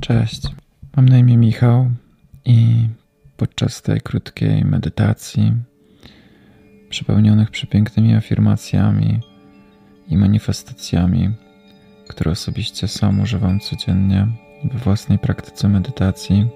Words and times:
Cześć, 0.00 0.42
mam 0.96 1.08
na 1.08 1.18
imię 1.18 1.36
Michał 1.36 1.90
i 2.44 2.88
podczas 3.36 3.82
tej 3.82 4.00
krótkiej 4.00 4.64
medytacji, 4.64 5.52
przepełnionych 6.88 7.50
przepięknymi 7.50 8.14
afirmacjami 8.14 9.20
i 10.08 10.16
manifestacjami, 10.16 11.30
które 12.08 12.30
osobiście 12.30 12.88
sam 12.88 13.20
używam 13.20 13.60
codziennie 13.60 14.26
we 14.64 14.78
własnej 14.78 15.18
praktyce 15.18 15.68
medytacji, 15.68 16.48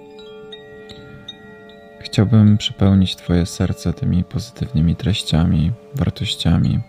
chciałbym 2.00 2.58
przepełnić 2.58 3.16
Twoje 3.16 3.46
serce 3.46 3.92
tymi 3.92 4.24
pozytywnymi 4.24 4.96
treściami, 4.96 5.72
wartościami, 5.94 6.80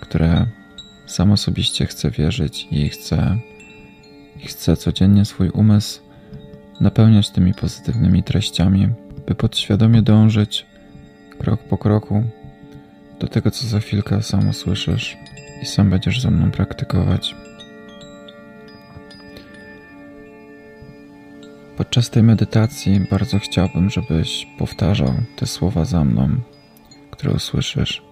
które 0.00 0.46
sam 1.06 1.32
osobiście 1.32 1.86
chcę 1.86 2.10
wierzyć 2.10 2.68
i 2.70 2.88
chcę 2.88 3.38
i 4.36 4.46
chcę 4.46 4.76
codziennie 4.76 5.24
swój 5.24 5.50
umysł 5.50 6.00
napełniać 6.80 7.30
tymi 7.30 7.54
pozytywnymi 7.54 8.22
treściami, 8.22 8.88
by 9.26 9.34
podświadomie 9.34 10.02
dążyć 10.02 10.66
krok 11.38 11.60
po 11.62 11.78
kroku 11.78 12.24
do 13.20 13.28
tego, 13.28 13.50
co 13.50 13.66
za 13.66 13.80
chwilkę 13.80 14.22
sam 14.22 14.48
usłyszysz 14.48 15.16
i 15.62 15.66
sam 15.66 15.90
będziesz 15.90 16.20
ze 16.20 16.30
mną 16.30 16.50
praktykować. 16.50 17.34
Podczas 21.76 22.10
tej 22.10 22.22
medytacji 22.22 23.00
bardzo 23.10 23.38
chciałbym, 23.38 23.90
żebyś 23.90 24.46
powtarzał 24.58 25.14
te 25.36 25.46
słowa 25.46 25.84
za 25.84 26.04
mną, 26.04 26.28
które 27.10 27.32
usłyszysz. 27.32 28.02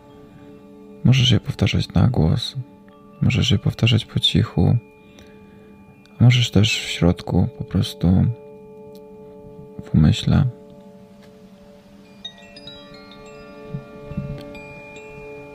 Możesz 1.04 1.30
je 1.30 1.40
powtarzać 1.40 1.88
na 1.88 2.08
głos, 2.08 2.56
możesz 3.22 3.50
je 3.50 3.58
powtarzać 3.58 4.04
po 4.04 4.20
cichu 4.20 4.76
Możesz 6.20 6.50
też 6.50 6.80
w 6.80 6.88
środku 6.88 7.48
po 7.58 7.64
prostu 7.64 8.24
w 9.84 9.94
umyśle. 9.94 10.44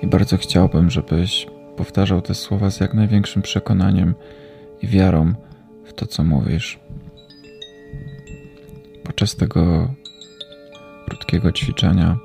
I 0.02 0.08
bardzo 0.08 0.38
chciałbym, 0.38 0.90
żebyś 0.90 1.48
powtarzał 1.78 2.22
te 2.22 2.36
słowa 2.36 2.70
z 2.70 2.80
jak 2.80 2.94
największym 2.94 3.42
przekonaniem 3.42 4.16
i 4.82 4.88
wiarą 4.88 5.34
w 5.86 5.94
to, 5.94 6.06
co 6.06 6.24
mówisz. 6.24 6.80
Podczas 9.04 9.36
tego 9.36 9.94
krótkiego 11.08 11.52
ćwiczenia 11.52 12.18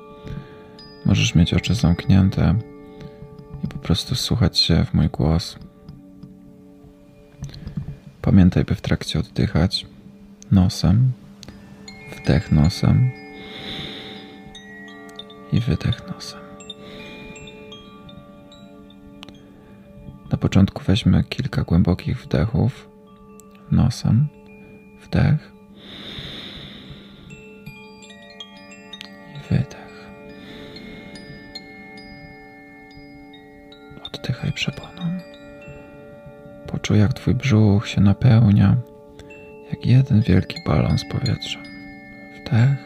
możesz 1.05 1.35
mieć 1.35 1.53
oczy 1.53 1.75
zamknięte 1.75 2.55
i 3.63 3.67
po 3.67 3.77
prostu 3.77 4.15
słuchać 4.15 4.57
się 4.57 4.85
w 4.85 4.93
mój 4.93 5.07
głos. 5.07 5.55
Pamiętaj, 8.21 8.65
by 8.65 8.75
w 8.75 8.81
trakcie 8.81 9.19
oddychać 9.19 9.85
nosem, 10.51 11.11
wdech 12.17 12.51
nosem 12.51 13.11
i 15.51 15.59
wydech 15.59 16.07
nosem. 16.13 16.39
Na 20.31 20.37
początku 20.37 20.83
weźmy 20.83 21.23
kilka 21.23 21.63
głębokich 21.63 22.23
wdechów 22.23 22.89
nosem, 23.71 24.27
wdech 25.03 25.51
i 29.35 29.49
wydech. 29.49 30.11
Oddychaj 34.03 34.53
przeponą. 34.53 35.30
Poczuj, 36.81 36.99
jak 36.99 37.13
twój 37.13 37.35
brzuch 37.35 37.87
się 37.87 38.01
napełnia, 38.01 38.75
jak 39.71 39.85
jeden 39.85 40.21
wielki 40.21 40.55
balon 40.65 40.97
z 40.97 41.05
powietrzem. 41.05 41.63
Wdech 42.35 42.77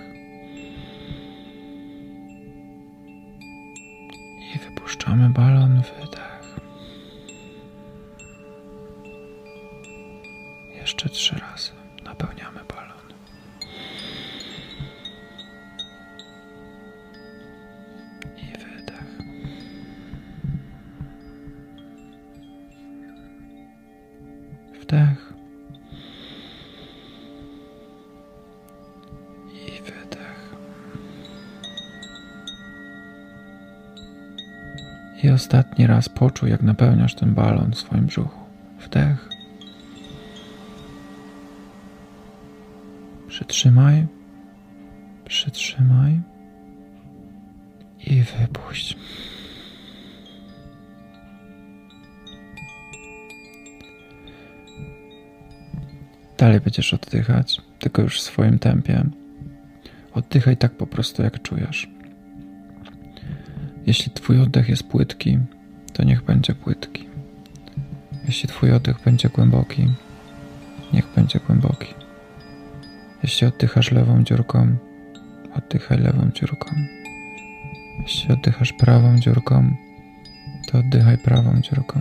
i 4.56 4.60
wypuszczamy 4.60 5.30
balon, 5.30 5.76
wydech. 5.76 6.05
Poczuj, 36.46 36.52
jak 36.52 36.62
napełniasz 36.62 37.16
ten 37.16 37.34
balon 37.34 37.72
w 37.72 37.78
swoim 37.78 38.06
brzuchu. 38.06 38.40
Wdech. 38.80 39.30
Przytrzymaj. 43.28 44.08
Przytrzymaj. 45.26 46.22
I 48.08 48.22
wypuść. 48.22 48.98
Dalej 56.38 56.60
będziesz 56.60 56.94
oddychać, 56.94 57.62
tylko 57.80 58.02
już 58.02 58.20
w 58.20 58.24
swoim 58.24 58.60
tempie. 58.60 59.04
Oddychaj 60.14 60.58
tak 60.58 60.72
po 60.78 60.88
prostu, 60.88 61.24
jak 61.24 61.42
czujesz. 61.42 61.90
Jeśli 63.86 64.12
Twój 64.12 64.42
oddech 64.42 64.70
jest 64.70 64.84
płytki, 64.84 65.40
to 65.96 66.04
niech 66.04 66.22
będzie 66.24 66.56
płytki. 66.56 67.08
Jeśli 68.26 68.50
Twój 68.50 68.72
oddech 68.72 69.04
będzie 69.06 69.30
głęboki, 69.30 69.88
niech 70.94 71.08
będzie 71.16 71.40
głęboki. 71.40 71.94
Jeśli 73.24 73.48
oddychasz 73.48 73.92
lewą 73.92 74.24
dziurką, 74.24 74.76
oddychaj 75.58 75.98
lewą 75.98 76.30
dziurką. 76.34 76.72
Jeśli 78.02 78.34
oddychasz 78.34 78.74
prawą 78.74 79.20
dziurką, 79.20 79.76
to 80.72 80.78
oddychaj 80.78 81.18
prawą 81.18 81.62
dziurką. 81.62 82.00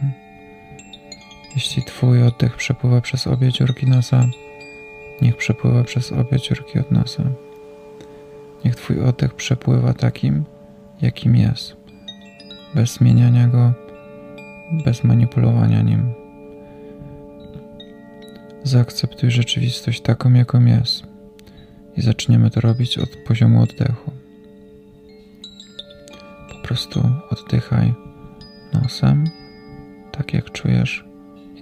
Jeśli 1.54 1.82
Twój 1.82 2.22
oddech 2.22 2.56
przepływa 2.56 3.00
przez 3.00 3.26
obie 3.26 3.52
dziurki 3.52 3.86
nosa, 3.86 4.26
niech 5.22 5.36
przepływa 5.36 5.84
przez 5.84 6.12
obie 6.12 6.40
dziurki 6.40 6.78
od 6.78 6.90
nosa. 6.90 7.22
Niech 8.64 8.76
Twój 8.76 9.00
oddech 9.00 9.34
przepływa 9.34 9.94
takim, 9.94 10.44
jakim 11.02 11.36
jest, 11.36 11.76
bez 12.74 12.92
zmieniania 12.94 13.48
go, 13.48 13.83
bez 14.84 15.04
manipulowania 15.04 15.82
nim. 15.82 16.12
Zaakceptuj 18.62 19.30
rzeczywistość 19.30 20.00
taką, 20.00 20.32
jaką 20.32 20.64
jest 20.64 21.02
i 21.96 22.02
zaczniemy 22.02 22.50
to 22.50 22.60
robić 22.60 22.98
od 22.98 23.16
poziomu 23.26 23.62
oddechu. 23.62 24.10
Po 26.48 26.68
prostu 26.68 27.08
oddychaj 27.30 27.94
nosem, 28.72 29.24
tak 30.12 30.34
jak 30.34 30.50
czujesz 30.50 31.04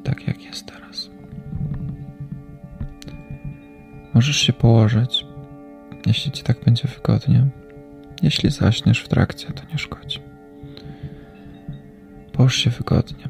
tak 0.03 0.27
jak 0.27 0.45
jest 0.45 0.67
teraz. 0.67 1.11
Możesz 4.15 4.37
się 4.37 4.53
położyć, 4.53 5.27
jeśli 6.07 6.33
ci 6.33 6.43
tak 6.43 6.65
będzie 6.65 6.89
wygodnie. 6.89 7.47
Jeśli 8.23 8.51
zaśniesz 8.51 9.01
w 9.01 9.09
trakcie, 9.09 9.47
to 9.47 9.63
nie 9.73 9.79
szkodzi. 9.79 10.32
Połóż 12.43 12.57
się 12.57 12.71
wygodnie. 12.71 13.29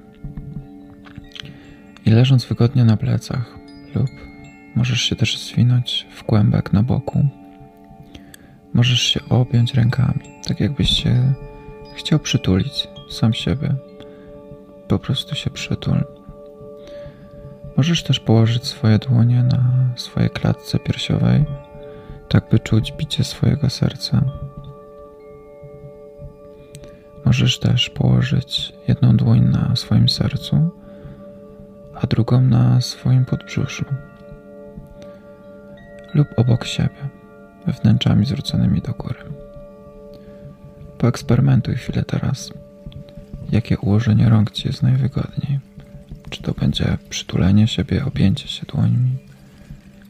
I 2.07 2.11
leżąc 2.11 2.45
wygodnie 2.45 2.85
na 2.85 2.97
plecach, 2.97 3.59
lub 3.95 4.11
możesz 4.77 5.01
się 5.01 5.17
też 5.17 5.39
zwinąć 5.39 6.07
w 6.15 6.25
kłębek 6.25 6.73
na 6.73 6.83
boku, 6.83 7.29
możesz 8.75 9.03
się 9.03 9.21
objąć 9.29 9.75
rękami, 9.75 10.21
tak 10.47 10.61
jakbyś 10.61 10.91
się 10.91 11.33
chciał 11.95 12.19
przytulić 12.19 12.89
sam 13.11 13.33
siebie. 13.33 13.75
Po 14.89 14.99
prostu 14.99 15.35
się 15.35 15.51
przytul. 15.51 16.05
Możesz 17.77 18.03
też 18.03 18.21
położyć 18.21 18.67
swoje 18.67 18.99
dłonie 18.99 19.43
na 19.43 19.93
swojej 19.97 20.31
klatce 20.31 20.79
piersiowej, 20.79 21.45
tak 22.29 22.49
by 22.51 22.59
czuć 22.59 22.93
bicie 22.93 23.25
swojego 23.25 23.71
serca. 23.71 24.52
Możesz 27.25 27.59
też 27.59 27.91
położyć 27.91 28.73
jedną 28.89 29.17
dłoń 29.17 29.41
na 29.41 29.77
swoim 29.77 30.09
sercu, 30.09 30.71
a 31.95 32.07
drugą 32.07 32.41
na 32.41 32.81
swoim 32.81 33.25
podbrzuszu 33.25 33.85
lub 36.15 36.29
obok 36.37 36.65
siebie, 36.65 37.09
wnętrzami 37.67 38.27
zwróconymi 38.27 38.81
do 38.81 38.93
góry. 38.93 39.21
Poeksperymentuj 40.99 41.75
chwilę 41.75 42.03
teraz, 42.03 42.53
jakie 43.53 43.79
ułożenie 43.79 44.29
rąk 44.29 44.51
Ci 44.51 44.69
jest 44.69 44.83
najwygodniej. 44.83 45.61
Czy 46.31 46.43
to 46.43 46.53
będzie 46.53 46.99
przytulenie 47.09 47.69
siebie, 47.69 48.05
objęcie 48.05 48.49
się 48.49 48.67
dłońmi, 48.67 49.17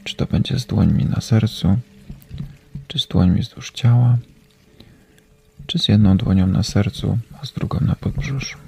Czy 0.04 0.16
to 0.16 0.26
będzie 0.26 0.58
z 0.58 0.66
dłońmi 0.66 1.04
na 1.04 1.20
sercu, 1.20 1.78
czy 2.88 2.98
z 2.98 3.06
dłońmi 3.06 3.40
wzdłuż 3.40 3.70
ciała, 3.70 4.18
czy 5.72 5.78
z 5.78 5.88
jedną 5.88 6.16
dłonią 6.16 6.46
na 6.46 6.62
sercu, 6.62 7.18
a 7.42 7.46
z 7.46 7.52
drugą 7.52 7.80
na 7.80 7.94
podbrzuszu. 7.94 8.58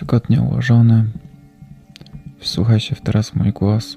Wygodnie 0.00 0.40
ułożony. 0.40 1.04
Wsłuchaj 2.38 2.80
się 2.80 2.94
w 2.94 3.00
teraz 3.00 3.34
mój 3.34 3.52
głos 3.52 3.96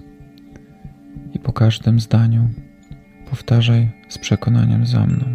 i 1.33 1.39
po 1.39 1.53
każdym 1.53 1.99
zdaniu 1.99 2.49
powtarzaj 3.29 3.89
z 4.09 4.17
przekonaniem 4.17 4.85
za 4.85 5.05
mną. 5.05 5.25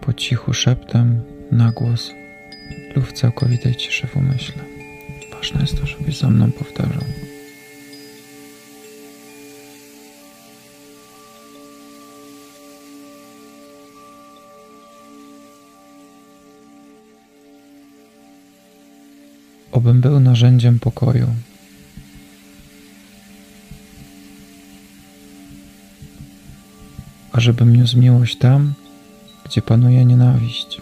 Po 0.00 0.12
cichu 0.12 0.52
szeptem, 0.52 1.22
na 1.52 1.72
głos 1.72 2.10
lub 2.96 3.06
w 3.06 3.12
całkowitej 3.12 3.74
ciszy 3.76 4.06
w 4.06 4.16
umyśle. 4.16 4.62
Ważne 5.32 5.60
jest 5.60 5.80
to, 5.80 5.86
żebyś 5.86 6.18
za 6.18 6.30
mną 6.30 6.52
powtarzał. 6.52 7.04
Obym 19.76 20.00
był 20.00 20.20
narzędziem 20.20 20.78
pokoju. 20.78 21.26
Ażebym 27.32 27.76
niósł 27.76 27.98
miłość 27.98 28.36
tam, 28.36 28.74
gdzie 29.44 29.62
panuje 29.62 30.04
nienawiść. 30.04 30.80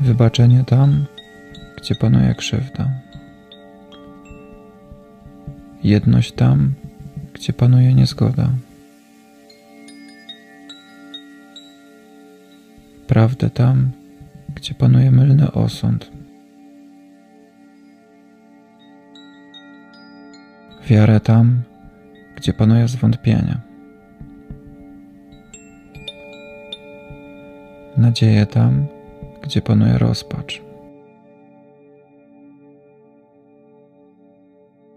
Wybaczenie 0.00 0.64
tam, 0.66 1.06
gdzie 1.76 1.94
panuje 1.94 2.34
krzywda. 2.34 2.90
Jedność 5.82 6.32
tam, 6.32 6.74
gdzie 7.34 7.52
panuje 7.52 7.94
niezgoda. 7.94 8.50
Prawdę 13.06 13.50
tam, 13.50 13.90
gdzie 14.56 14.74
panuje 14.74 15.10
mylny 15.10 15.52
osąd. 15.52 16.12
Wiarę 20.88 21.20
tam, 21.20 21.62
gdzie 22.36 22.52
panuje 22.52 22.88
zwątpienie. 22.88 23.60
Nadzieję 27.96 28.46
tam, 28.46 28.86
gdzie 29.42 29.62
panuje 29.62 29.98
rozpacz. 29.98 30.62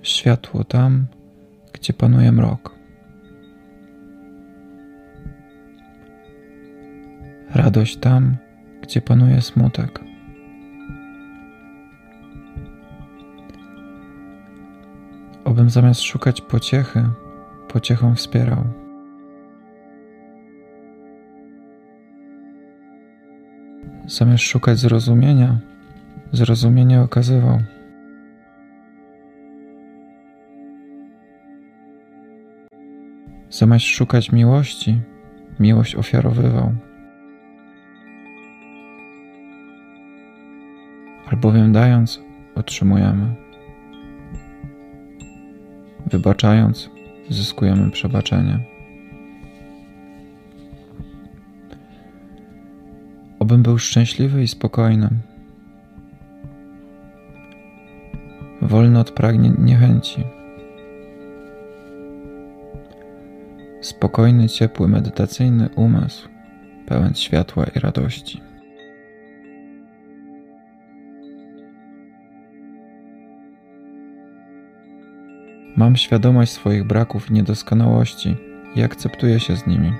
Światło 0.02 0.64
tam, 0.64 1.08
gdzie 1.74 1.94
panuje 1.94 2.32
mrok. 2.32 2.76
Radość 7.56 7.98
tam, 7.98 8.38
gdzie 8.90 9.02
panuje 9.02 9.42
smutek. 9.42 10.00
Obym 15.46 15.70
zamiast 15.70 16.02
szukać 16.02 16.42
pociechy, 16.42 17.04
pociechą 17.68 18.16
wspierał. 18.16 18.64
Zamiast 24.06 24.44
szukać 24.44 24.80
zrozumienia, 24.80 25.60
zrozumienie 26.32 27.02
okazywał. 27.02 27.60
Zamiast 33.50 33.86
szukać 33.86 34.32
miłości, 34.32 35.02
miłość 35.60 35.96
ofiarowywał. 35.96 36.89
Albowiem 41.30 41.74
dając, 41.74 42.22
otrzymujemy. 42.56 43.36
Wybaczając, 46.06 46.90
zyskujemy 47.30 47.92
przebaczenie. 47.92 48.60
Obym 53.40 53.64
był 53.64 53.78
szczęśliwy 53.78 54.44
i 54.44 54.48
spokojny, 54.48 55.10
wolny 58.62 59.00
od 59.00 59.12
pragnień 59.12 59.56
niechęci. 59.60 60.24
Spokojny, 63.82 64.50
ciepły, 64.50 64.88
medytacyjny 64.88 65.70
umysł, 65.76 66.30
pełen 66.86 67.14
światła 67.14 67.66
i 67.76 67.80
radości. 67.80 68.49
Mam 75.80 75.96
świadomość 75.96 76.52
swoich 76.52 76.84
braków 76.84 77.30
i 77.30 77.34
niedoskonałości 77.34 78.38
i 78.76 78.84
akceptuję 78.84 79.40
się 79.40 79.56
z 79.56 79.68
nimi. 79.68 79.94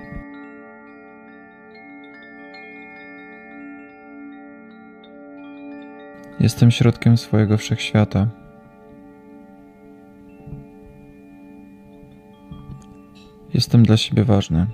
Jestem 6.40 6.72
środkiem 6.72 7.18
swojego 7.18 7.58
wszechświata. 7.58 8.28
Jestem 13.54 13.84
dla 13.84 13.98
siebie 13.98 14.24
ważny. 14.24 14.68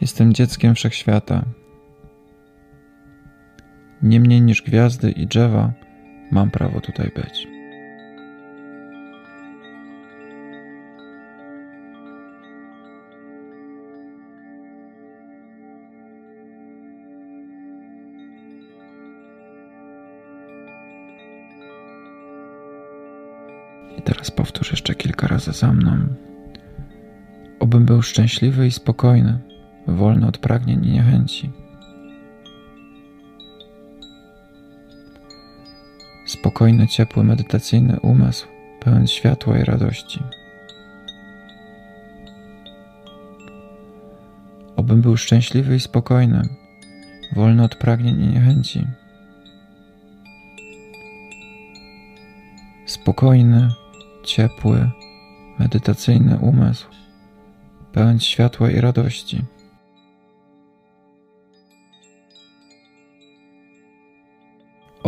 Jestem 0.00 0.32
dzieckiem 0.32 0.74
wszechświata. 0.74 1.44
Nie 4.02 4.20
mniej 4.20 4.42
niż 4.42 4.62
gwiazdy 4.62 5.10
i 5.10 5.26
drzewa 5.26 5.89
Mam 6.30 6.50
prawo 6.50 6.80
tutaj 6.80 7.10
być. 7.14 7.48
I 23.98 24.02
teraz 24.02 24.30
powtórz 24.30 24.70
jeszcze 24.70 24.94
kilka 24.94 25.26
razy 25.26 25.52
za 25.52 25.72
mną. 25.72 25.98
Obym 27.60 27.84
był 27.84 28.02
szczęśliwy 28.02 28.66
i 28.66 28.70
spokojny, 28.70 29.38
wolny 29.86 30.26
od 30.26 30.38
pragnień 30.38 30.84
i 30.84 30.90
niechęci. 30.90 31.59
Spokojny, 36.40 36.88
ciepły, 36.88 37.24
medytacyjny 37.24 38.00
umysł, 38.00 38.46
pełen 38.80 39.06
światła 39.06 39.58
i 39.58 39.64
radości. 39.64 40.22
Obym 44.76 45.00
był 45.00 45.16
szczęśliwy 45.16 45.76
i 45.76 45.80
spokojny, 45.80 46.42
wolny 47.36 47.64
od 47.64 47.74
pragnień 47.74 48.22
i 48.22 48.28
niechęci. 48.28 48.86
Spokojny, 52.86 53.68
ciepły, 54.24 54.90
medytacyjny 55.58 56.38
umysł, 56.38 56.88
pełen 57.92 58.20
światła 58.20 58.70
i 58.70 58.80
radości. 58.80 59.44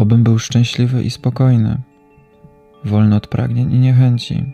obym 0.03 0.25
był 0.25 0.39
szczęśliwy 0.39 1.03
i 1.03 1.11
spokojny, 1.11 1.79
wolny 2.85 3.17
od 3.17 3.27
pragnień 3.27 3.73
i 3.73 3.79
niechęci. 3.79 4.45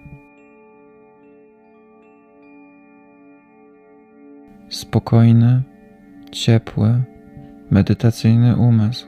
Spokojny, 4.69 5.63
ciepły, 6.33 7.03
medytacyjny 7.71 8.57
umysł, 8.57 9.07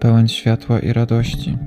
pełen 0.00 0.28
światła 0.28 0.78
i 0.78 0.92
radości. 0.92 1.58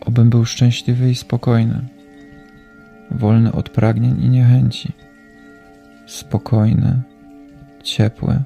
Obym 0.00 0.30
był 0.30 0.44
szczęśliwy 0.44 1.10
i 1.10 1.14
spokojny 1.14 1.99
wolny 3.10 3.52
od 3.52 3.68
pragnień 3.68 4.24
i 4.24 4.28
niechęci, 4.28 4.92
spokojny, 6.06 7.02
ciepły, 7.82 8.42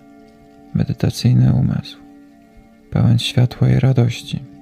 medytacyjny 0.75 1.52
umysł, 1.52 1.99
pełen 2.90 3.18
światła 3.18 3.68
i 3.68 3.80
radości. 3.80 4.54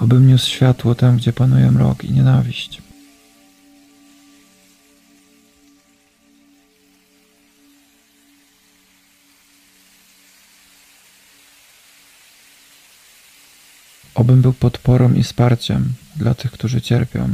Obym 0.00 0.26
niósł 0.26 0.50
światło 0.50 0.94
tam, 0.94 1.16
gdzie 1.16 1.32
panuje 1.32 1.70
mrok 1.70 2.04
i 2.04 2.12
nienawiść. 2.12 2.85
Obym 14.26 14.42
był 14.42 14.52
podporą 14.52 15.14
i 15.14 15.22
wsparciem 15.22 15.92
dla 16.16 16.34
tych, 16.34 16.50
którzy 16.50 16.80
cierpią. 16.80 17.30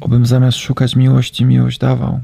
Obym 0.00 0.26
zamiast 0.26 0.58
szukać 0.58 0.96
miłości, 0.96 1.44
miłość 1.44 1.78
dawał. 1.78 2.20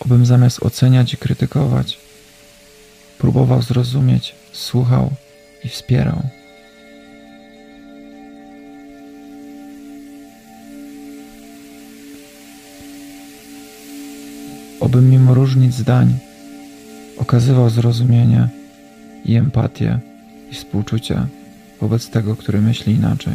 Obym 0.00 0.26
zamiast 0.26 0.62
oceniać 0.62 1.14
i 1.14 1.16
krytykować, 1.16 1.98
próbował 3.18 3.62
zrozumieć, 3.62 4.34
słuchał 4.52 5.12
i 5.64 5.68
wspierał. 5.68 6.22
Obym 14.80 15.10
mimo 15.10 15.34
różnic 15.34 15.74
zdań 15.74 16.14
okazywał 17.18 17.70
zrozumienie 17.70 18.48
i 19.24 19.34
empatię 19.34 19.98
i 20.50 20.54
współczucie 20.54 21.26
wobec 21.80 22.10
tego, 22.10 22.36
który 22.36 22.60
myśli 22.60 22.94
inaczej. 22.94 23.34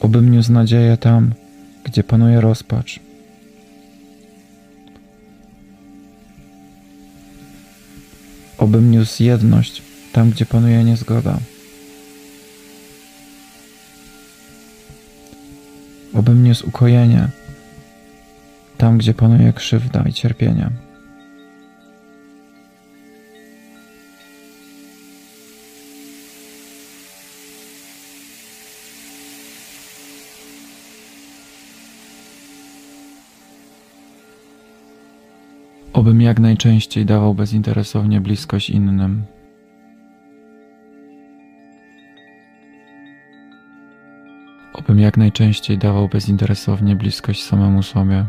Obym 0.00 0.30
niósł 0.30 0.52
nadzieję 0.52 0.96
tam, 0.96 1.34
gdzie 1.84 2.04
panuje 2.04 2.40
rozpacz. 2.40 3.07
Obym 8.58 8.90
niósł 8.90 9.22
jedność 9.22 9.82
tam, 10.12 10.30
gdzie 10.30 10.46
panuje 10.46 10.84
niezgoda. 10.84 11.38
Obym 16.14 16.44
niósł 16.44 16.68
ukojenie 16.68 17.28
tam, 18.78 18.98
gdzie 18.98 19.14
panuje 19.14 19.52
krzywda 19.52 20.04
i 20.08 20.12
cierpienie. 20.12 20.70
Obym 35.98 36.20
jak 36.20 36.40
najczęściej 36.40 37.06
dawał 37.06 37.34
bezinteresownie 37.34 38.20
bliskość 38.20 38.70
innym. 38.70 39.24
Obym 44.72 44.98
jak 44.98 45.16
najczęściej 45.16 45.78
dawał 45.78 46.08
bezinteresownie 46.08 46.96
bliskość 46.96 47.44
samemu 47.44 47.82
sobie. 47.82 48.26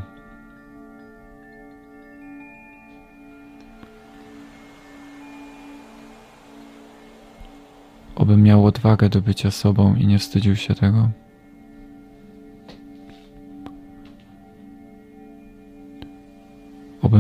Obym 8.16 8.44
miał 8.44 8.66
odwagę 8.66 9.10
do 9.10 9.22
bycia 9.22 9.52
sobą 9.52 9.96
i 9.96 10.08
nie 10.08 10.20
wstydził 10.20 10.56
się 10.56 10.76
tego. 10.76 11.10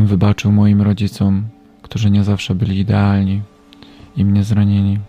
Wybaczył 0.09 0.51
moim 0.51 0.81
rodzicom, 0.81 1.49
którzy 1.81 2.11
nie 2.11 2.23
zawsze 2.23 2.55
byli 2.55 2.79
idealni 2.79 3.41
i 4.17 4.25
mnie 4.25 4.43
zranieni. 4.43 4.99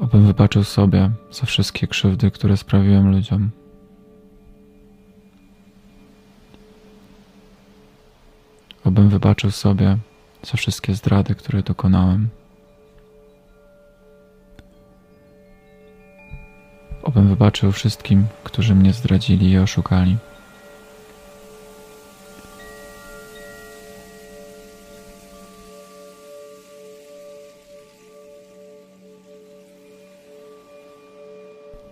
Obym 0.00 0.26
wybaczył 0.26 0.64
sobie 0.64 1.10
za 1.30 1.46
wszystkie 1.46 1.86
krzywdy, 1.86 2.30
które 2.30 2.56
sprawiłem 2.56 3.10
ludziom. 3.10 3.50
Obym 8.84 9.08
wybaczył 9.08 9.50
sobie 9.50 9.98
za 10.42 10.56
wszystkie 10.56 10.94
zdrady, 10.94 11.34
które 11.34 11.62
dokonałem. 11.62 12.28
Wybaczył 17.34 17.72
wszystkim, 17.72 18.26
którzy 18.44 18.74
mnie 18.74 18.92
zdradzili 18.92 19.50
i 19.50 19.58
oszukali. 19.58 20.16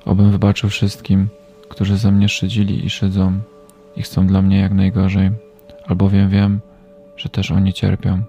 Obym 0.05 0.31
wybaczył 0.31 0.71
wszystkim, 0.71 1.29
którzy 1.69 1.97
ze 1.97 2.13
mnie 2.13 2.29
szydzili 2.29 2.87
i 2.87 2.91
szydzą 2.91 3.41
i 3.97 4.03
chcą 4.03 4.27
dla 4.27 4.43
mnie 4.43 4.61
jak 4.61 4.73
najgorzej, 4.73 5.31
albowiem 5.87 6.29
wiem, 6.29 6.61
że 7.17 7.29
też 7.29 7.51
oni 7.51 7.73
cierpią. 7.73 8.23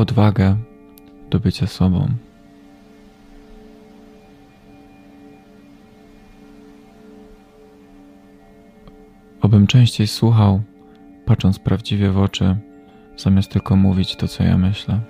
Odwagę 0.00 0.56
do 1.30 1.40
bycia 1.40 1.66
sobą. 1.66 2.08
Obym 9.40 9.66
częściej 9.66 10.06
słuchał, 10.06 10.60
patrząc 11.26 11.58
prawdziwie 11.58 12.10
w 12.10 12.18
oczy, 12.18 12.56
zamiast 13.16 13.50
tylko 13.50 13.76
mówić 13.76 14.16
to, 14.16 14.28
co 14.28 14.44
ja 14.44 14.58
myślę. 14.58 15.00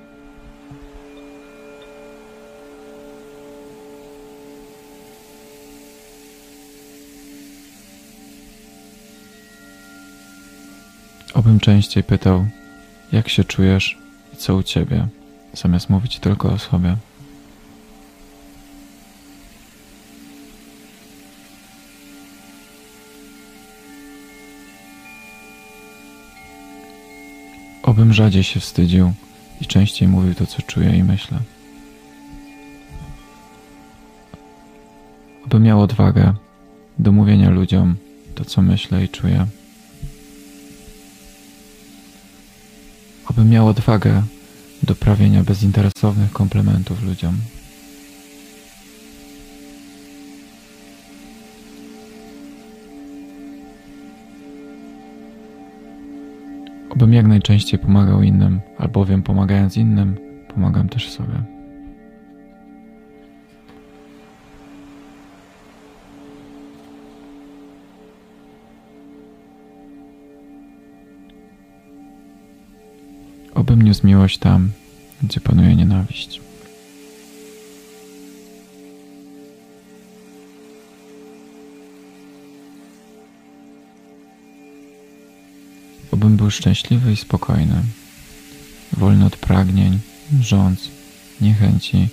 Obym 11.35 11.61
częściej 11.61 12.04
pytał, 12.04 12.47
jak 13.12 13.28
się 13.28 13.44
czujesz 13.44 14.00
co 14.40 14.56
u 14.56 14.62
ciebie, 14.62 15.06
zamiast 15.54 15.90
mówić 15.90 16.18
tylko 16.18 16.52
o 16.52 16.59
sobie. 16.59 16.97
Obym 27.82 28.12
rzadziej 28.12 28.44
się 28.44 28.61
wstydził 28.61 29.12
i 29.61 29.66
częściej 29.66 30.09
mówił 30.09 30.35
to, 30.35 30.47
co 30.47 30.62
czuję 30.62 30.97
i 30.97 31.04
myślę. 31.04 31.38
Obym 35.47 35.62
miał 35.62 35.80
odwagę 35.80 36.35
do 36.99 37.12
mówienia 37.12 37.50
ludziom 37.50 37.97
to, 38.35 38.44
co 38.44 38.62
myślę 38.62 39.04
i 39.04 39.09
czuję. 39.09 39.47
aby 43.40 43.49
miał 43.49 43.68
odwagę 43.68 44.23
do 44.82 44.94
prawienia 44.94 45.42
bezinteresownych 45.42 46.32
komplementów 46.32 47.02
ludziom. 47.02 47.35
Obym 56.90 57.12
jak 57.12 57.26
najczęściej 57.26 57.78
pomagał 57.78 58.23
innym, 58.23 58.61
albowiem 58.78 59.23
pomagając 59.23 59.76
innym, 59.76 60.16
pomagam 60.54 60.88
też 60.88 61.11
sobie. 61.11 61.60
Obym 73.70 73.82
niósł 73.82 74.06
miłość 74.06 74.38
tam, 74.38 74.70
gdzie 75.22 75.40
panuje 75.40 75.76
nienawiść. 75.76 76.40
Obym 86.12 86.36
był 86.36 86.50
szczęśliwy 86.50 87.12
i 87.12 87.16
spokojny, 87.16 87.82
wolny 88.92 89.24
od 89.24 89.36
pragnień, 89.36 89.98
rządz, 90.40 90.90
niechęci 91.40 92.08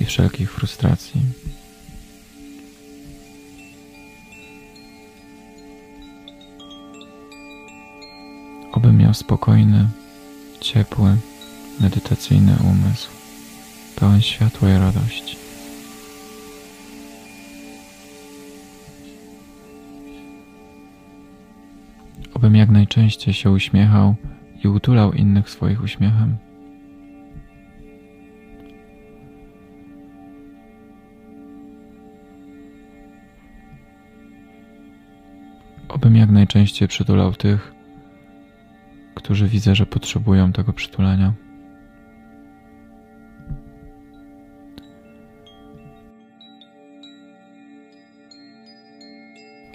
i 0.00 0.04
wszelkich 0.04 0.52
frustracji. 0.52 1.20
Obym 8.72 8.96
miał 8.96 9.14
spokojny, 9.14 9.88
ciepły, 10.60 11.16
medytacyjny 11.80 12.56
umysł, 12.70 13.08
pełen 13.96 14.22
światła 14.22 14.70
i 14.70 14.78
radości. 14.78 15.36
Obym 22.34 22.56
jak 22.56 22.68
najczęściej 22.68 23.34
się 23.34 23.50
uśmiechał 23.50 24.14
i 24.64 24.68
utulał 24.68 25.12
innych 25.12 25.50
swoich 25.50 25.82
uśmiechem. 25.82 26.36
Obym 35.88 36.16
jak 36.16 36.30
najczęściej 36.30 36.88
przytulał 36.88 37.32
tych, 37.32 37.75
którzy 39.26 39.48
widzę, 39.48 39.74
że 39.74 39.86
potrzebują 39.86 40.52
tego 40.52 40.72
przytulenia. 40.72 41.32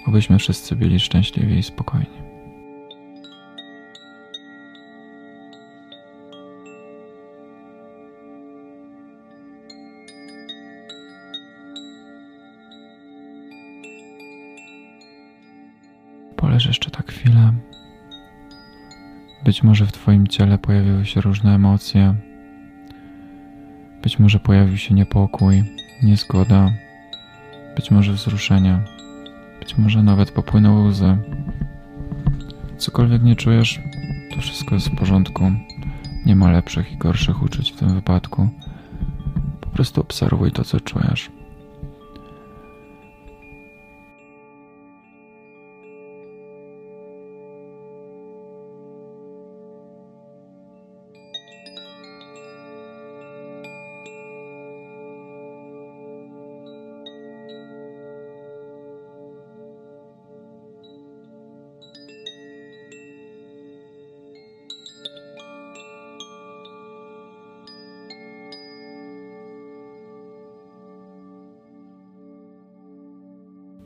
Obyśmy 0.07 0.39
wszyscy 0.39 0.75
byli 0.75 0.99
szczęśliwi 0.99 1.57
i 1.57 1.63
spokojni. 1.63 2.07
Poleż 16.35 16.65
jeszcze 16.65 16.91
tak 16.91 17.11
chwilę. 17.11 17.53
Być 19.43 19.63
może 19.63 19.85
w 19.85 19.91
Twoim 19.91 20.27
ciele 20.27 20.57
pojawiły 20.57 21.05
się 21.05 21.21
różne 21.21 21.55
emocje. 21.55 22.15
Być 24.03 24.19
może 24.19 24.39
pojawił 24.39 24.77
się 24.77 24.93
niepokój, 24.93 25.63
niezgoda, 26.03 26.71
być 27.75 27.91
może 27.91 28.13
wzruszenie, 28.13 28.79
być 29.59 29.77
może 29.77 30.03
nawet 30.03 30.31
popłynęły 30.31 30.87
łzy. 30.87 31.17
Cokolwiek 32.77 33.23
nie 33.23 33.35
czujesz, 33.35 33.81
to 34.35 34.41
wszystko 34.41 34.75
jest 34.75 34.87
w 34.87 34.95
porządku. 34.95 35.51
Nie 36.25 36.35
ma 36.35 36.51
lepszych 36.51 36.91
i 36.91 36.97
gorszych 36.97 37.43
uczuć 37.43 37.71
w 37.71 37.75
tym 37.75 37.89
wypadku. 37.89 38.49
Po 39.61 39.69
prostu 39.69 40.01
obserwuj 40.01 40.51
to, 40.51 40.63
co 40.63 40.79
czujesz. 40.79 41.31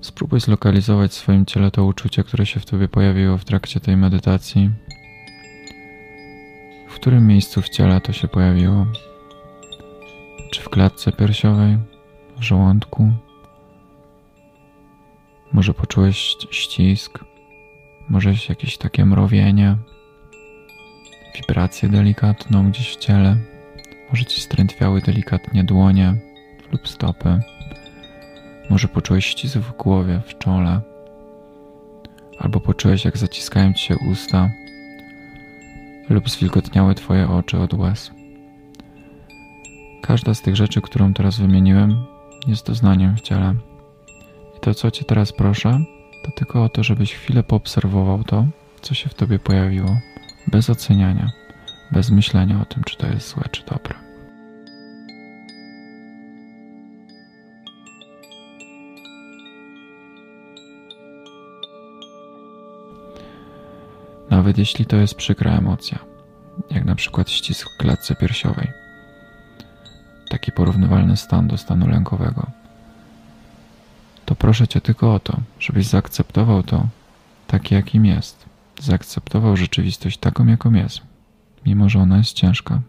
Spróbuj 0.06 0.39
zlokalizować 0.39 1.12
w 1.12 1.13
swoim 1.13 1.46
ciele 1.46 1.72
to 1.72 1.86
uczucie, 1.86 2.24
które 2.24 2.46
się 2.46 2.60
w 2.60 2.65
tobie 2.65 2.88
pojawiło 2.88 3.38
w 3.38 3.46
trakcie 3.46 3.80
tej 3.80 3.98
medytacji. 3.98 4.70
W 6.89 6.96
którym 6.96 7.28
miejscu 7.28 7.62
w 7.62 7.70
ciele 7.70 8.02
to 8.02 8.13
się 8.13 8.28
pojawiło? 8.28 8.86
Czy 10.52 10.62
w 10.62 10.70
klatce 10.70 11.12
piersiowej, 11.12 11.78
w 12.38 12.44
żołądku? 12.44 13.12
Może 15.54 15.74
poczułeś 15.74 16.36
ścisk? 16.52 17.20
Może 18.10 18.34
jakieś 18.50 18.78
takie 18.78 19.06
mrowienie? 19.06 19.78
Wibrację 21.36 21.89
delikatną 21.89 22.72
gdzieś 22.72 22.89
w 22.89 23.00
ciele? 23.00 23.38
Może 24.10 24.26
ci 24.26 24.41
strętwiały 24.41 25.02
delikatnie 25.02 25.63
dłonie 25.63 26.15
lub 26.72 26.88
stopy? 26.88 27.39
Może 28.69 28.88
poczułeś 28.88 29.25
ścisk 29.25 29.58
w 29.58 29.78
głowie, 29.78 30.21
w 30.28 30.38
czole, 30.38 30.82
albo 32.39 32.60
poczułeś, 32.60 33.06
jak 33.06 33.17
zaciskają 33.17 33.73
ci 33.73 33.86
się 33.86 33.95
usta, 34.12 34.49
lub 36.10 36.30
zwilgotniały 36.30 36.95
twoje 36.95 37.30
oczy 37.30 37.58
od 37.58 37.73
łez. 37.73 38.12
Każda 40.01 40.34
z 40.34 40.41
tych 40.41 40.56
rzeczy, 40.56 40.82
którą 40.82 41.13
teraz 41.13 41.39
wymieniłem, 41.39 42.06
jest 42.47 42.67
doznaniem 42.67 43.17
w 43.17 43.21
ciele. 43.21 43.56
I 44.58 44.60
to, 44.60 44.73
co 44.73 44.91
cię 44.91 45.06
teraz 45.06 45.32
proszę, 45.32 45.80
to 46.25 46.32
tylko 46.32 46.63
o 46.63 46.69
to, 46.69 46.84
żebyś 46.84 47.13
chwilę 47.13 47.43
poobserwował 47.43 48.23
to, 48.23 48.45
co 48.82 48.93
się 48.93 49.10
w 49.10 49.13
tobie 49.13 49.39
pojawiło, 49.39 49.97
bez 50.47 50.69
oceniania, 50.69 51.32
bez 51.91 52.10
myślenia 52.10 52.62
o 52.62 52.65
tym, 52.65 52.84
czy 52.84 52.97
to 52.97 53.08
jest 53.08 53.30
złe, 53.30 53.43
czy 53.51 53.65
dobre. 53.65 54.05
Nawet 64.45 64.58
jeśli 64.58 64.86
to 64.86 64.97
jest 64.97 65.15
przykra 65.15 65.51
emocja, 65.51 65.99
jak 66.71 66.86
na 66.86 66.95
przykład 66.95 67.29
ścisk 67.29 67.69
w 67.69 67.77
klatce 67.77 68.15
piersiowej. 68.15 68.71
Taki 70.29 70.51
porównywalny 70.51 71.17
stan 71.17 71.47
do 71.47 71.58
stanu 71.58 71.88
lękowego. 71.88 72.47
To 74.25 74.36
proszę 74.36 74.67
Cię 74.67 74.81
tylko 74.81 75.13
o 75.13 75.19
to, 75.19 75.38
żebyś 75.60 75.86
zaakceptował 75.86 76.63
to 76.63 76.88
taki, 77.47 77.75
jakim 77.75 78.05
jest. 78.05 78.45
Zaakceptował 78.79 79.58
rzeczywistość 79.58 80.17
taką, 80.17 80.47
jaką 80.47 80.73
jest, 80.73 81.01
mimo 81.65 81.89
że 81.89 81.99
ona 81.99 82.17
jest 82.17 82.34
ciężka. 82.34 82.81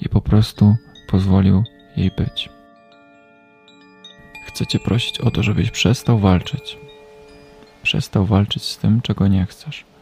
I 0.00 0.08
po 0.08 0.20
prostu 0.20 0.76
pozwolił 1.08 1.64
jej 1.96 2.10
być. 2.10 2.50
Chcę 4.46 4.66
Cię 4.66 4.78
prosić 4.78 5.20
o 5.20 5.30
to, 5.30 5.42
żebyś 5.42 5.70
przestał 5.70 6.18
walczyć. 6.18 6.78
Przestał 7.82 8.26
walczyć 8.26 8.62
z 8.62 8.78
tym, 8.78 9.00
czego 9.00 9.28
nie 9.28 9.46
chcesz. 9.46 9.93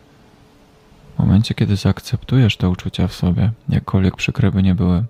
Momencie, 1.23 1.55
kiedy 1.55 1.77
zaakceptujesz 1.77 2.57
te 2.57 2.69
uczucia 2.69 3.09
w 3.09 3.13
sobie, 3.13 3.53
jakkolwiek 3.69 4.17
przykre 4.17 4.51
by 4.51 4.63
nie 4.63 4.75
były, 4.75 5.05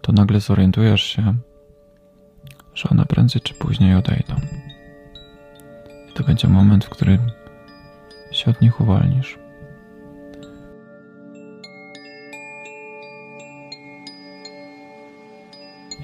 to 0.00 0.12
nagle 0.12 0.40
zorientujesz 0.40 1.02
się, 1.02 1.34
że 2.74 2.88
one 2.88 3.06
prędzej 3.06 3.42
czy 3.42 3.54
później 3.54 3.94
odejdą. 3.94 4.34
I 6.10 6.12
to 6.12 6.24
będzie 6.24 6.48
moment, 6.48 6.84
w 6.84 6.88
którym 6.88 7.18
się 8.32 8.50
od 8.50 8.60
nich 8.60 8.80
uwolnisz. 8.80 9.38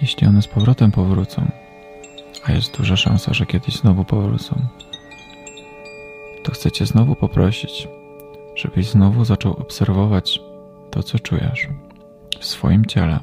Jeśli 0.03 0.27
one 0.27 0.43
z 0.43 0.49
powrotem 0.49 0.93
powrócą, 0.93 1.51
a 2.45 2.53
jest 2.53 2.77
duża 2.77 2.97
szansa, 2.97 3.35
że 3.35 3.47
kiedyś 3.47 3.77
znowu 3.77 4.05
powrócą, 4.05 4.67
to 6.43 6.53
chcę 6.53 6.71
Cię 6.71 6.87
znowu 6.87 7.17
poprosić, 7.17 7.89
żebyś 8.61 8.89
znowu 8.89 9.25
zaczął 9.25 9.53
obserwować 9.53 10.41
to, 10.91 11.03
co 11.03 11.19
czujesz 11.19 11.69
w 12.41 12.45
swoim 12.45 12.87
ciele. 12.87 13.21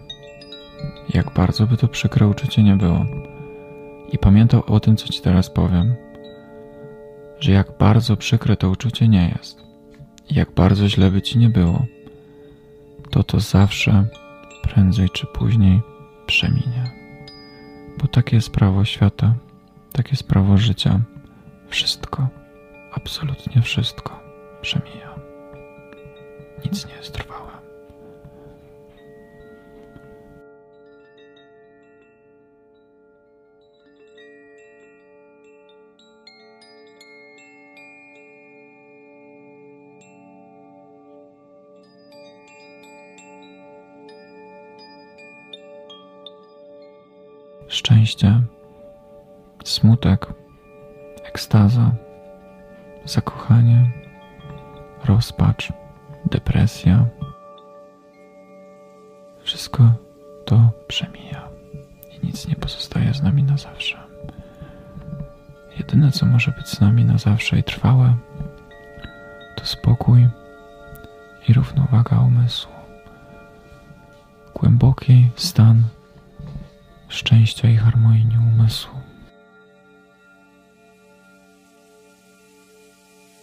Jak 1.14 1.34
bardzo 1.34 1.68
by 1.68 1.78
to 1.78 1.88
przykre 1.88 2.28
uczucie 2.28 2.64
nie 2.64 2.76
było. 2.76 3.06
I 4.12 4.18
pamiętał 4.18 4.64
o 4.68 4.80
tym, 4.80 4.98
co 4.98 5.08
ci 5.08 5.22
teraz 5.22 5.50
powiem, 5.50 5.96
że 7.40 7.52
jak 7.52 7.78
bardzo 7.78 8.18
przykre 8.18 8.58
to 8.58 8.70
uczucie 8.70 9.08
nie 9.08 9.36
jest. 9.38 9.68
jak 10.32 10.52
bardzo 10.52 10.90
źle 10.90 11.12
by 11.12 11.22
ci 11.22 11.40
nie 11.40 11.50
było, 11.50 11.86
to 13.12 13.24
to 13.24 13.40
zawsze, 13.40 14.06
prędzej 14.64 15.10
czy 15.10 15.28
później, 15.28 15.82
przeminie. 16.26 16.84
Bo 17.98 18.08
takie 18.08 18.36
jest 18.36 18.52
prawo 18.52 18.86
świata, 18.86 19.36
takie 19.92 20.10
jest 20.12 20.28
prawo 20.28 20.58
życia. 20.58 21.00
Wszystko, 21.70 22.28
absolutnie 22.94 23.62
wszystko 23.62 24.20
przemija. 24.62 25.07
Nic 26.66 26.88
nie 26.88 26.96
trwałe. 27.12 27.68
szczęście, 47.68 48.42
smutek, 49.64 50.28
ekstaza, 51.24 51.92
zakochanie, 53.06 53.92
rozpacz, 55.06 55.74
depresja. 56.28 57.06
Wszystko 59.44 59.92
to 60.46 60.72
przemija 60.88 61.50
i 62.12 62.26
nic 62.26 62.48
nie 62.48 62.56
pozostaje 62.56 63.14
z 63.14 63.22
nami 63.24 63.44
na 63.44 63.58
zawsze. 63.58 63.98
Jedyne, 65.78 66.12
co 66.12 66.26
może 66.26 66.52
być 66.52 66.68
z 66.68 66.82
nami 66.82 67.06
na 67.06 67.18
zawsze 67.18 67.60
i 67.60 67.64
trwałe, 67.64 68.16
to 69.56 69.66
spokój 69.66 70.28
i 71.48 71.54
równowaga 71.54 72.20
umysłu. 72.20 72.72
Głęboki 74.56 75.30
stan 75.36 75.84
szczęścia 77.08 77.70
i 77.70 77.76
harmonii 77.76 78.38
umysłu. 78.38 78.94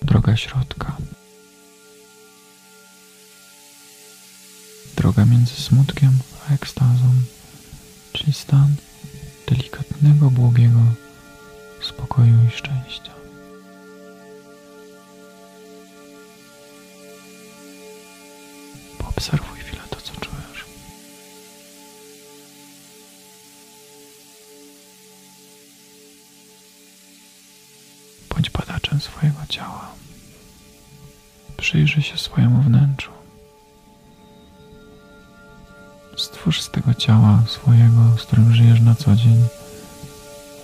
Droga 0.03 0.37
środka. 0.37 0.97
Droga 5.05 5.25
między 5.25 5.55
smutkiem 5.55 6.19
a 6.49 6.55
ekstazą, 6.55 7.13
czyli 8.13 8.33
stan 8.33 8.75
delikatnego, 9.49 10.31
błogiego 10.31 10.81
spokoju 11.83 12.35
i 12.49 12.51
szczęścia. 12.51 13.13
Poobserwuj 18.99 19.59
chwilę 19.59 19.83
to, 19.91 19.97
co 20.01 20.13
czujesz. 20.13 20.65
Bądź 28.35 28.51
badaczem 28.51 29.01
swojego 29.01 29.39
ciała. 29.49 29.95
Przyjrzyj 31.57 32.03
się 32.03 32.19
swojemu 32.19 32.63
wnętrzu. 32.63 33.24
Stwórz 36.25 36.61
z 36.63 36.71
tego 36.71 36.95
ciała 36.95 37.43
swojego, 37.47 38.19
z 38.19 38.23
którym 38.23 38.55
żyjesz 38.55 38.81
na 38.81 38.95
co 38.95 39.17
dzień, 39.17 39.47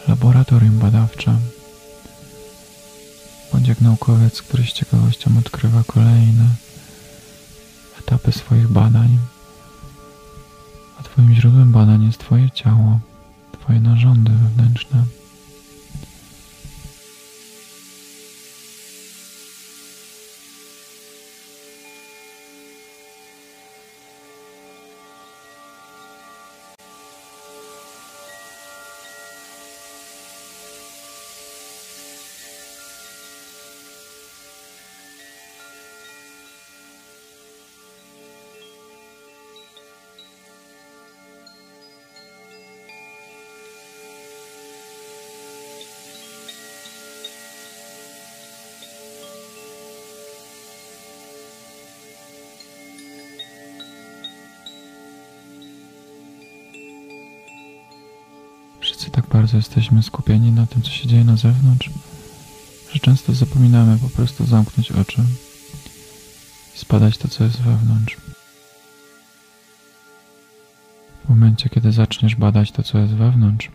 laboratorium 0.09 0.79
badawcze. 0.79 1.39
Bądź 3.53 3.69
jak 3.69 3.81
naukowiec, 3.81 4.43
który 4.43 4.63
z 4.65 4.73
ciekawością 4.73 5.39
odkrywa 5.39 5.83
kolejne 5.87 6.45
etapy 7.99 8.33
swoich 8.33 8.69
badań. 8.69 9.19
A 11.01 11.03
Twoim 11.03 11.35
źródłem 11.35 11.73
badań 11.73 12.05
jest 12.05 12.19
Twoje 12.19 12.51
ciało, 12.51 13.01
Twoje 13.53 13.81
narządy 13.81 14.33
wewnętrzne. 14.33 15.05
Wszyscy 59.11 59.23
tak 59.23 59.33
bardzo 59.33 59.57
jesteśmy 59.57 60.03
skupieni 60.03 60.53
na 60.53 60.67
tym, 60.67 60.83
co 60.83 60.91
się 60.91 61.09
dzieje 61.09 61.25
na 61.25 61.37
zewnątrz, 61.37 61.91
że 62.93 63.01
często 63.01 63.33
zapominamy 63.33 63.99
po 63.99 64.09
prostu 64.09 64.47
zamknąć 64.47 64.93
oczy 64.93 65.23
i 66.75 66.79
spadać 66.79 67.19
to, 67.19 67.29
co 67.29 67.45
jest 67.45 67.61
wewnątrz. 67.63 68.17
W 71.25 71.29
momencie, 71.29 71.69
kiedy 71.69 71.93
zaczniesz 71.93 72.37
badać 72.37 72.73
to, 72.73 72.83
co 72.83 72.99
jest 72.99 73.15
wewnątrz, 73.15 73.71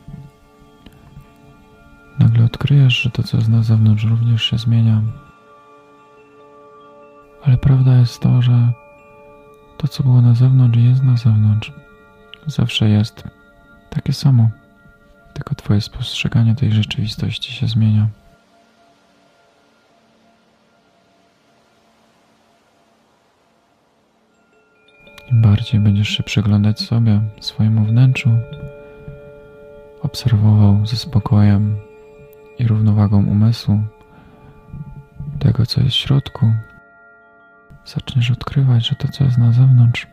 nagle 2.19 2.45
odkryjesz, 2.45 3.01
że 3.01 3.09
to, 3.09 3.23
co 3.23 3.37
jest 3.37 3.49
na 3.49 3.63
zewnątrz, 3.63 4.03
również 4.03 4.43
się 4.43 4.57
zmienia. 4.57 5.01
Ale 7.43 7.57
prawda 7.57 7.97
jest 7.97 8.19
to, 8.19 8.41
że 8.41 8.71
to, 9.77 9.87
co 9.87 10.03
było 10.03 10.21
na 10.21 10.35
zewnątrz, 10.35 10.77
jest 10.77 11.03
na 11.03 11.17
zewnątrz. 11.17 11.71
Zawsze 12.47 12.89
jest 12.89 13.23
takie 13.89 14.13
samo 14.13 14.49
tylko 15.35 15.55
Twoje 15.55 15.81
spostrzeganie 15.81 16.55
tej 16.55 16.71
rzeczywistości 16.71 17.53
się 17.53 17.67
zmienia. 17.67 18.07
Im 25.31 25.41
bardziej 25.41 25.79
będziesz 25.79 26.09
się 26.09 26.23
przyglądać 26.23 26.79
sobie, 26.79 27.21
swojemu 27.41 27.85
wnętrzu, 27.85 28.29
obserwował 30.01 30.85
ze 30.85 30.95
spokojem 30.95 31.77
i 32.59 32.67
równowagą 32.67 33.25
umysłu 33.25 33.79
tego, 35.39 35.65
co 35.65 35.81
jest 35.81 35.95
w 35.95 35.99
środku, 35.99 36.53
zaczniesz 37.85 38.31
odkrywać, 38.31 38.87
że 38.87 38.95
to, 38.95 39.07
co 39.07 39.23
jest 39.23 39.37
na 39.37 39.51
zewnątrz, 39.51 40.07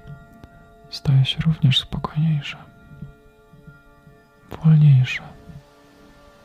staje 0.90 1.24
się 1.24 1.40
również 1.40 1.80
spokojniejsze 1.80 2.71
wolniejsza, 4.56 5.22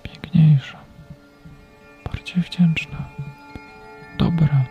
piękniejsza, 0.04 0.78
bardziej 2.06 2.44
wdzięczna, 2.44 2.98
dobra, 4.18 4.64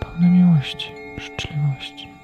pełna 0.00 0.28
miłości, 0.28 0.92
życzliwości. 1.18 2.19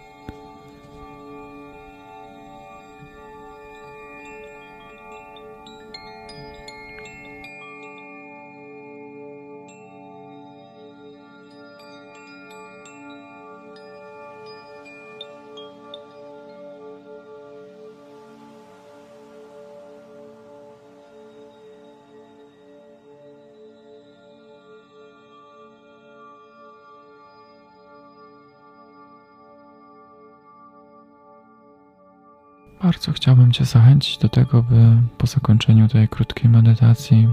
Bardzo 32.83 33.13
chciałbym 33.13 33.53
Cię 33.53 33.65
zachęcić 33.65 34.19
do 34.19 34.29
tego, 34.29 34.63
by 34.63 34.97
po 35.19 35.27
zakończeniu 35.27 35.89
tej 35.89 36.09
krótkiej 36.09 36.51
medytacji, 36.51 37.29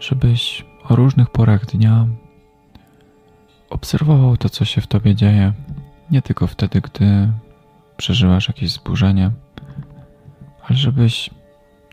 żebyś 0.00 0.64
o 0.88 0.96
różnych 0.96 1.30
porach 1.30 1.66
dnia 1.66 2.06
obserwował 3.70 4.36
to, 4.36 4.48
co 4.48 4.64
się 4.64 4.80
w 4.80 4.86
Tobie 4.86 5.14
dzieje, 5.14 5.52
nie 6.10 6.22
tylko 6.22 6.46
wtedy, 6.46 6.80
gdy 6.80 7.32
przeżywasz 7.96 8.48
jakieś 8.48 8.70
zburzenie, 8.70 9.30
ale 10.62 10.78
żebyś 10.78 11.30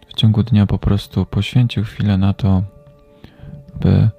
w 0.08 0.14
ciągu 0.14 0.44
dnia 0.44 0.66
po 0.66 0.78
prostu 0.80 1.26
poświęcił 1.26 1.84
chwilę 1.84 2.18
na 2.18 2.34
to, 2.34 2.64
by 3.82 4.10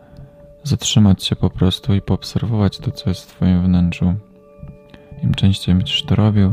zatrzymać 0.62 1.24
się 1.24 1.36
po 1.36 1.50
prostu 1.50 1.94
i 1.94 2.00
poobserwować 2.00 2.78
to, 2.78 2.90
co 2.90 3.10
jest 3.10 3.30
w 3.30 3.34
Twoim 3.34 3.62
wnętrzu. 3.62 4.14
Częściej 5.42 5.74
będziesz 5.74 6.02
to 6.02 6.14
robił, 6.14 6.52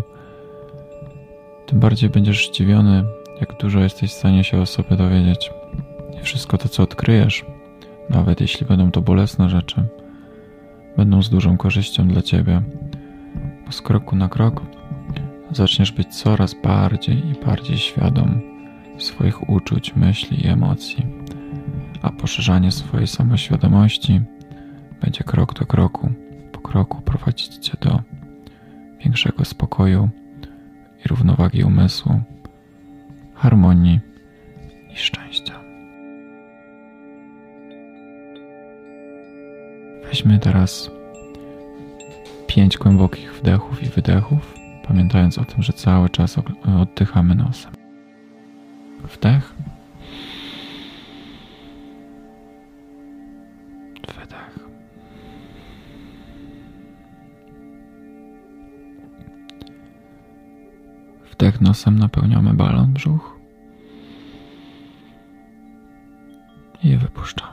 tym 1.65 1.79
bardziej 1.79 2.09
będziesz 2.09 2.49
zdziwiony, 2.49 3.03
jak 3.39 3.57
dużo 3.61 3.79
jesteś 3.79 4.11
w 4.11 4.13
stanie 4.13 4.43
się 4.43 4.61
o 4.61 4.65
sobie 4.65 4.95
dowiedzieć. 4.95 5.51
I 6.21 6.23
wszystko 6.23 6.57
to, 6.57 6.69
co 6.69 6.83
odkryjesz, 6.83 7.45
nawet 8.09 8.41
jeśli 8.41 8.65
będą 8.65 8.91
to 8.91 9.01
bolesne 9.01 9.49
rzeczy, 9.49 9.83
będą 10.97 11.23
z 11.23 11.29
dużą 11.29 11.57
korzyścią 11.57 12.07
dla 12.07 12.21
Ciebie, 12.21 12.61
bo 13.65 13.71
z 13.71 13.81
kroku 13.81 14.15
na 14.15 14.29
krok 14.29 14.61
zaczniesz 15.51 15.91
być 15.91 16.07
coraz 16.15 16.55
bardziej 16.63 17.17
i 17.17 17.45
bardziej 17.45 17.77
świadom 17.77 18.41
swoich 18.97 19.49
uczuć, 19.49 19.95
myśli 19.95 20.45
i 20.45 20.47
emocji, 20.47 21.05
a 22.01 22.09
poszerzanie 22.09 22.71
swojej 22.71 23.07
samoświadomości 23.07 24.21
będzie 25.01 25.23
krok 25.23 25.59
do 25.59 25.65
kroku, 25.65 26.09
po 26.51 26.59
kroku 26.59 27.01
prowadzić 27.01 27.57
Cię 27.57 27.77
do 27.81 28.18
większego 28.99 29.45
spokoju 29.45 30.09
i 31.05 31.07
równowagi 31.07 31.63
umysłu, 31.63 32.21
harmonii 33.35 33.99
i 34.93 34.97
szczęścia. 34.97 35.59
Weźmy 40.03 40.39
teraz 40.39 40.91
pięć 42.47 42.77
głębokich 42.77 43.33
wdechów 43.33 43.83
i 43.83 43.85
wydechów, 43.85 44.53
pamiętając 44.87 45.37
o 45.37 45.45
tym, 45.45 45.63
że 45.63 45.73
cały 45.73 46.09
czas 46.09 46.37
oddychamy 46.81 47.35
nosem. 47.35 47.71
Wdech. 49.03 49.55
Wdech 61.39 61.61
nosem 61.61 61.99
napełniamy 61.99 62.53
balon 62.53 62.93
brzuch. 62.93 63.39
I 66.83 66.97
wypuszczamy 66.97 67.48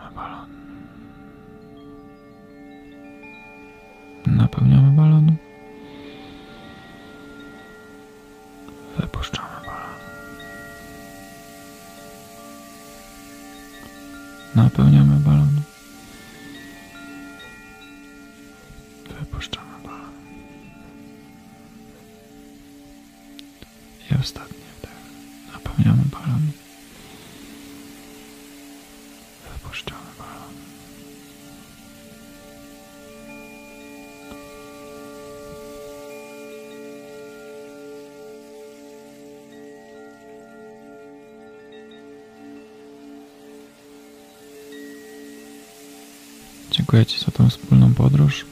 Tą 47.37 47.51
wspólną 47.51 47.95
podróż, 47.95 48.47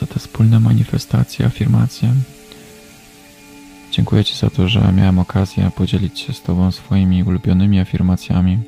za 0.00 0.06
te 0.06 0.20
wspólne 0.20 0.60
manifestacje, 0.60 1.46
afirmacje. 1.46 2.14
Dziękuję 3.90 4.24
Ci 4.24 4.36
za 4.36 4.50
to, 4.50 4.68
że 4.68 4.92
miałem 4.92 5.18
okazję 5.18 5.70
podzielić 5.76 6.20
się 6.20 6.32
z 6.32 6.42
Tobą 6.42 6.72
swoimi 6.72 7.22
ulubionymi 7.22 7.80
afirmacjami 7.80 8.58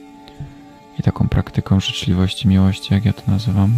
i 0.98 1.02
taką 1.02 1.28
praktyką 1.28 1.80
życzliwości, 1.80 2.48
miłości, 2.48 2.94
jak 2.94 3.04
ja 3.04 3.12
to 3.12 3.22
nazywam. 3.26 3.72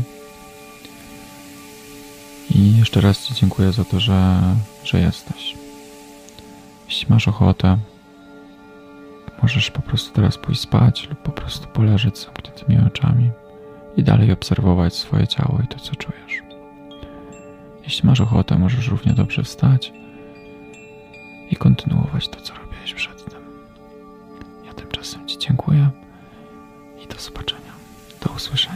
I 2.51 2.77
jeszcze 2.77 3.01
raz 3.01 3.27
Ci 3.27 3.35
dziękuję 3.35 3.73
za 3.73 3.85
to, 3.85 4.01
że, 4.01 4.41
że 4.85 5.01
jesteś. 5.01 5.55
Jeśli 6.87 7.07
masz 7.09 7.29
ochotę, 7.29 7.79
możesz 9.43 9.71
po 9.71 9.83
prostu 9.83 10.15
teraz 10.15 10.39
pójść 10.39 10.61
spać 10.61 11.09
lub 11.11 11.19
po 11.19 11.33
prostu 11.33 11.69
poleżeć 11.69 12.19
z 12.19 12.25
zamkniętymi 12.25 12.87
oczami 12.87 13.31
i 13.99 14.03
dalej 14.03 14.33
obserwować 14.33 14.95
swoje 14.95 15.27
ciało 15.27 15.59
i 15.65 15.69
to, 15.69 15.79
co 15.79 15.97
czujesz. 15.97 16.43
Jeśli 17.85 18.07
masz 18.07 18.21
ochotę, 18.21 18.59
możesz 18.59 18.89
równie 18.89 19.13
dobrze 19.13 19.43
wstać 19.43 19.93
i 21.51 21.57
kontynuować 21.57 22.29
to, 22.29 22.41
co 22.41 22.55
robiłeś 22.55 22.95
przedtem. 22.95 23.43
Ja 24.67 24.75
tymczasem 24.75 25.29
Ci 25.29 25.39
dziękuję 25.39 25.91
i 27.05 27.07
do 27.07 27.21
zobaczenia. 27.21 27.73
Do 28.27 28.33
usłyszenia. 28.33 28.68